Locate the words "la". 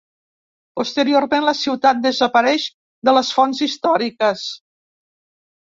1.49-1.53